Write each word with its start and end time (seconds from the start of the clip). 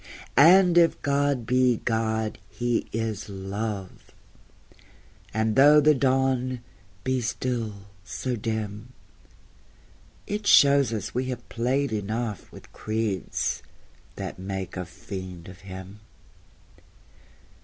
And 0.35 0.79
if 0.79 0.99
God 1.03 1.45
be 1.45 1.77
God, 1.85 2.39
He 2.49 2.87
is 2.91 3.29
Love; 3.29 4.09
And 5.31 5.55
though 5.55 5.79
the 5.79 5.93
Dawn 5.93 6.61
be 7.03 7.21
still 7.21 7.85
so 8.03 8.35
dim, 8.35 8.93
It 10.25 10.47
shows 10.47 10.91
us 10.91 11.13
we 11.13 11.25
have 11.25 11.47
played 11.49 11.93
enough 11.93 12.51
With 12.51 12.73
creeds 12.73 13.61
that 14.15 14.39
make 14.39 14.75
a 14.75 14.85
fiend 14.85 15.47
of 15.47 15.59
Him. 15.59 15.99